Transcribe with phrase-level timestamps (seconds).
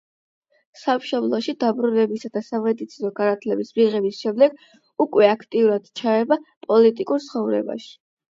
[0.83, 4.57] სამშობლოში დაბრუნებისა და სამედიცინო განათლების მიღების შემდეგ
[5.05, 6.39] უკვე აქტიურად ჩაება
[6.71, 7.95] პოლიტიკურ ცხოვრებაში.